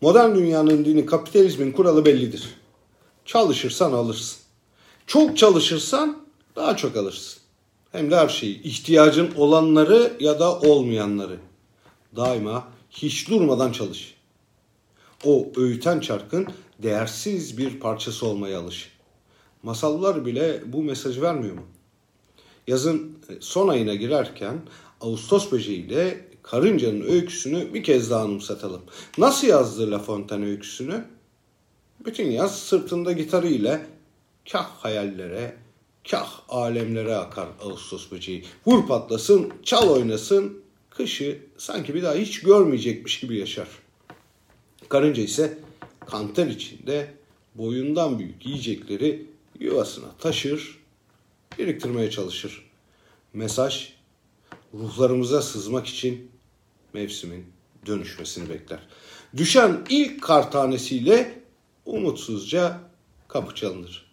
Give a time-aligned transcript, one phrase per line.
[0.00, 2.54] Modern dünyanın dini kapitalizmin kuralı bellidir.
[3.24, 4.38] Çalışırsan alırsın.
[5.06, 6.18] Çok çalışırsan
[6.56, 7.42] daha çok alırsın.
[7.92, 8.62] Hem de her şeyi.
[8.62, 11.38] ihtiyacın olanları ya da olmayanları.
[12.16, 14.14] Daima hiç durmadan çalış.
[15.24, 16.46] O öğüten çarkın
[16.82, 18.92] değersiz bir parçası olmaya alış.
[19.62, 21.66] Masallar bile bu mesajı vermiyor mu?
[22.66, 24.62] Yazın son ayına girerken
[25.00, 28.82] Ağustos böceğiyle karıncanın öyküsünü bir kez daha anımsatalım.
[29.18, 31.04] Nasıl yazdı La Fontaine öyküsünü?
[32.04, 33.86] Bütün yaz sırtında gitarı ile
[34.52, 35.56] kah hayallere,
[36.10, 38.44] kah alemlere akar Ağustos böceği.
[38.66, 43.68] Vur patlasın, çal oynasın, kışı sanki bir daha hiç görmeyecekmiş gibi yaşar.
[44.88, 45.58] Karınca ise
[46.06, 47.14] kanter içinde
[47.54, 49.26] boyundan büyük yiyecekleri
[49.60, 50.78] yuvasına taşır,
[51.58, 52.70] biriktirmeye çalışır.
[53.32, 53.92] Mesaj
[54.74, 56.35] ruhlarımıza sızmak için
[56.92, 57.46] mevsimin
[57.86, 58.78] dönüşmesini bekler.
[59.36, 61.42] Düşen ilk kar tanesiyle
[61.86, 62.80] umutsuzca
[63.28, 64.06] kapı çalınır.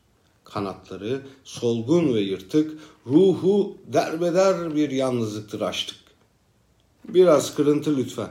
[0.44, 5.98] Kanatları solgun ve yırtık, ruhu derbeder bir yalnızlıktır açtık.
[7.10, 8.30] Biraz kırıntı lütfen.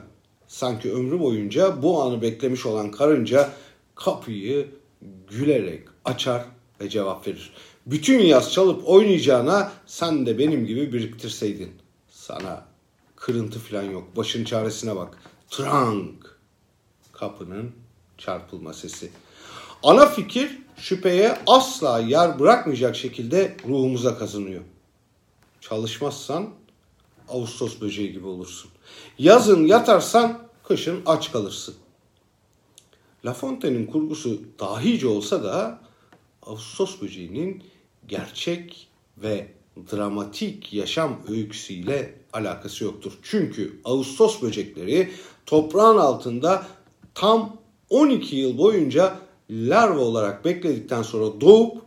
[0.49, 3.51] Sanki ömrü boyunca bu anı beklemiş olan karınca
[3.95, 4.69] kapıyı
[5.31, 6.45] gülerek açar
[6.81, 7.53] ve cevap verir.
[7.87, 11.73] Bütün yaz çalıp oynayacağına sen de benim gibi biriktirseydin.
[12.11, 12.72] Sana
[13.23, 14.17] kırıntı falan yok.
[14.17, 15.19] Başın çaresine bak.
[15.51, 16.39] Trank.
[17.13, 17.73] Kapının
[18.19, 19.11] çarpılma sesi.
[19.83, 24.63] Ana fikir şüpheye asla yer bırakmayacak şekilde ruhumuza kazınıyor.
[25.61, 26.51] Çalışmazsan
[27.29, 28.71] Ağustos böceği gibi olursun.
[29.19, 31.75] Yazın yatarsan kışın aç kalırsın.
[33.25, 35.81] La Fontaine'in kurgusu dahice olsa da
[36.43, 37.65] Ağustos böceğinin
[38.07, 43.13] gerçek ve dramatik yaşam öyküsüyle alakası yoktur.
[43.23, 45.11] Çünkü Ağustos böcekleri
[45.47, 46.67] toprağın altında
[47.15, 47.57] tam
[47.91, 49.19] 12 yıl boyunca
[49.51, 51.83] larva olarak bekledikten sonra doğup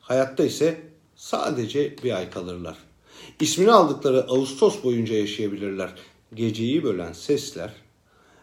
[0.00, 0.80] hayatta ise
[1.16, 2.76] sadece bir ay kalırlar.
[3.40, 5.94] İsmini aldıkları Ağustos boyunca yaşayabilirler.
[6.34, 7.72] Geceyi bölen sesler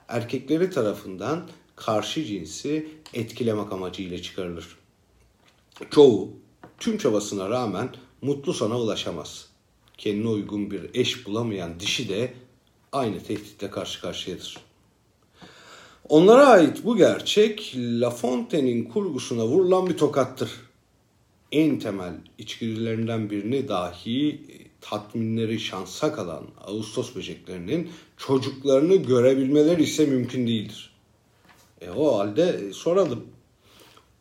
[0.08, 4.78] erkekleri tarafından karşı cinsi etkilemek amacıyla çıkarılır.
[5.90, 6.30] Çoğu
[6.80, 7.90] tüm çabasına rağmen
[8.22, 9.48] mutlu sona ulaşamaz.
[9.98, 12.34] Kendine uygun bir eş bulamayan dişi de
[12.92, 14.58] aynı tehditle karşı karşıyadır.
[16.10, 20.50] Onlara ait bu gerçek La Fontaine'in kurgusuna vurulan bir tokattır.
[21.52, 24.42] En temel içgüdülerinden birini dahi
[24.82, 30.94] tatminleri şansa kalan Ağustos böceklerinin çocuklarını görebilmeleri ise mümkün değildir.
[31.82, 33.26] E o halde soralım.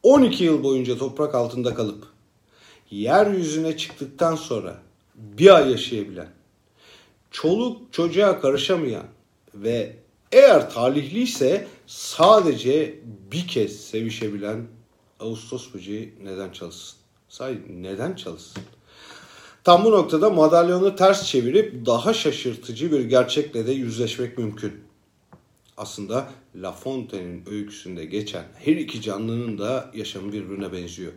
[0.03, 2.10] 12 yıl boyunca toprak altında kalıp
[2.91, 4.79] yeryüzüne çıktıktan sonra
[5.15, 6.29] bir ay yaşayabilen,
[7.31, 9.07] çoluk çocuğa karışamayan
[9.55, 9.97] ve
[10.33, 13.01] eğer talihliyse sadece
[13.33, 14.67] bir kez sevişebilen
[15.21, 16.99] Ağustos böceği neden çalışsın?
[17.29, 18.63] Say neden çalışsın?
[19.65, 24.81] Tam bu noktada madalyonu ters çevirip daha şaşırtıcı bir gerçekle de yüzleşmek mümkün.
[25.77, 31.13] Aslında La Fontaine'in öyküsünde geçen her iki canlının da yaşamı birbirine benziyor.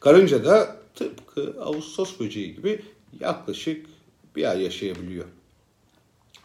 [0.00, 2.82] Karınca da tıpkı Ağustos böceği gibi
[3.20, 3.86] yaklaşık
[4.36, 5.24] bir ay yaşayabiliyor.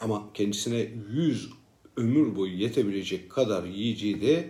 [0.01, 1.49] Ama kendisine 100
[1.97, 4.49] ömür boyu yetebilecek kadar yiyeceği de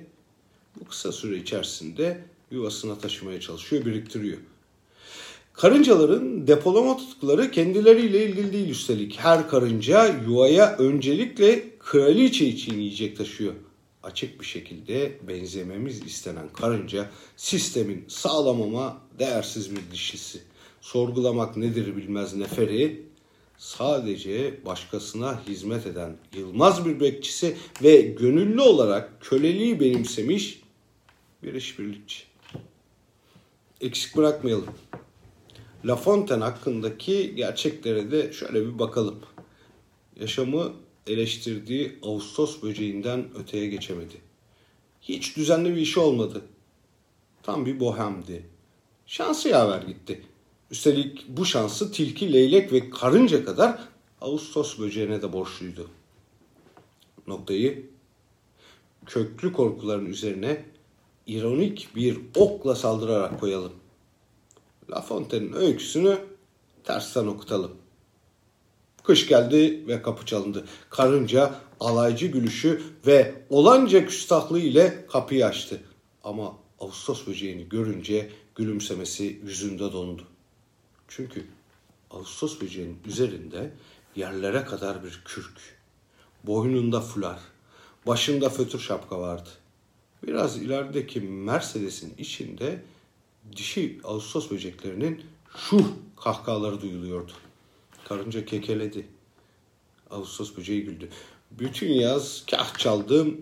[0.80, 4.38] bu kısa süre içerisinde yuvasına taşımaya çalışıyor, biriktiriyor.
[5.54, 9.20] Karıncaların depolama tutkuları kendileriyle ilgili değil üstelik.
[9.20, 13.54] Her karınca yuvaya öncelikle kraliçe için yiyecek taşıyor.
[14.08, 20.42] Açık bir şekilde benzememiz istenen karınca sistemin sağlam ama değersiz bir dişisi.
[20.82, 23.06] Sorgulamak nedir bilmez neferi
[23.58, 30.62] sadece başkasına hizmet eden yılmaz bir bekçisi ve gönüllü olarak köleliği benimsemiş
[31.44, 32.24] bir işbirlikçi.
[33.82, 34.70] Eksik bırakmayalım.
[35.86, 39.20] La Fontaine hakkındaki gerçeklere de şöyle bir bakalım.
[40.20, 40.74] Yaşamı
[41.08, 44.22] eleştirdiği Ağustos böceğinden öteye geçemedi.
[45.02, 46.42] Hiç düzenli bir işi olmadı.
[47.44, 48.46] Tam bir bohemdi.
[49.06, 50.22] Şansı yaver gitti.
[50.72, 53.80] Üstelik bu şansı tilki, leylek ve karınca kadar
[54.22, 55.88] Ağustos böceğine de borçluydu.
[57.28, 57.90] Noktayı
[59.06, 60.66] köklü korkuların üzerine
[61.28, 63.74] ironik bir okla saldırarak koyalım.
[64.90, 66.18] La Fontaine'in öyküsünü
[66.84, 67.72] tersten okutalım.
[69.08, 70.66] Kış geldi ve kapı çalındı.
[70.90, 75.82] Karınca alaycı gülüşü ve olanca küstahlığı ile kapıyı açtı.
[76.24, 80.24] Ama Ağustos böceğini görünce gülümsemesi yüzünde dondu.
[81.08, 81.46] Çünkü
[82.12, 83.72] Ağustos böceğinin üzerinde
[84.16, 85.60] yerlere kadar bir kürk,
[86.44, 87.40] boynunda fular,
[88.08, 89.50] Başında fötür şapka vardı.
[90.28, 92.84] Biraz ilerideki Mercedes'in içinde
[93.56, 95.24] dişi Ağustos böceklerinin
[95.58, 97.32] şu kahkahaları duyuluyordu.
[98.08, 99.08] Karınca kekeledi.
[100.10, 101.10] Ağustos böceği güldü.
[101.52, 103.42] Bütün yaz kah çaldım,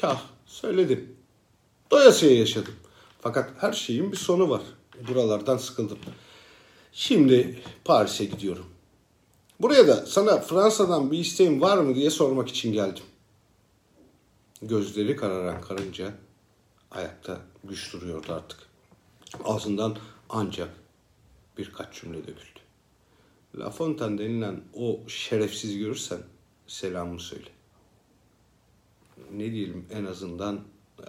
[0.00, 1.16] kah söyledim.
[1.90, 2.74] Doyasıya yaşadım.
[3.20, 4.62] Fakat her şeyin bir sonu var.
[5.08, 5.98] Buralardan sıkıldım.
[6.92, 8.66] Şimdi Paris'e gidiyorum.
[9.60, 13.04] Buraya da sana Fransa'dan bir isteğin var mı diye sormak için geldim.
[14.62, 16.14] Gözleri kararan karınca
[16.90, 18.58] ayakta güç duruyordu artık.
[19.44, 19.96] Ağzından
[20.28, 20.70] ancak
[21.58, 22.57] birkaç cümle döküldü.
[23.58, 26.18] La Fontaine denilen o şerefsiz görürsen
[26.66, 27.48] selamımı söyle.
[29.32, 30.60] Ne diyelim en azından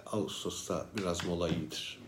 [0.06, 1.99] Ağustos'ta biraz mola iyidir.